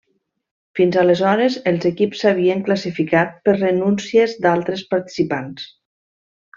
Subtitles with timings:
[0.79, 5.73] Fins aleshores els equips s'havien classificat per renúncies d'altres participants.